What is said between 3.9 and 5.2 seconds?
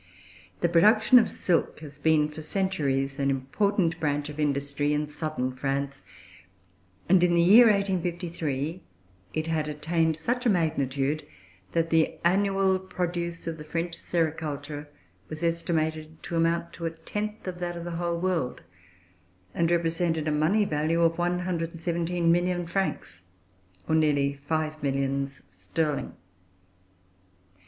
branch of industry in